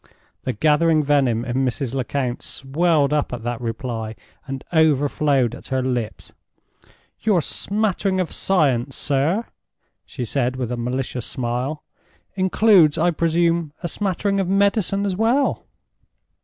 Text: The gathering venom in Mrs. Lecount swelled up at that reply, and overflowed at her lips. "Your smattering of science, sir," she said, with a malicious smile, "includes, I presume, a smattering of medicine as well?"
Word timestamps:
The 0.45 0.53
gathering 0.53 1.03
venom 1.03 1.45
in 1.45 1.57
Mrs. 1.57 1.93
Lecount 1.93 2.41
swelled 2.41 3.13
up 3.13 3.31
at 3.31 3.43
that 3.43 3.61
reply, 3.61 4.15
and 4.47 4.63
overflowed 4.73 5.53
at 5.53 5.67
her 5.67 5.83
lips. 5.83 6.33
"Your 7.19 7.39
smattering 7.39 8.19
of 8.19 8.31
science, 8.31 8.95
sir," 8.95 9.45
she 10.03 10.25
said, 10.25 10.55
with 10.55 10.71
a 10.71 10.75
malicious 10.75 11.27
smile, 11.27 11.83
"includes, 12.33 12.97
I 12.97 13.11
presume, 13.11 13.73
a 13.83 13.87
smattering 13.87 14.39
of 14.39 14.47
medicine 14.47 15.05
as 15.05 15.15
well?" 15.15 15.67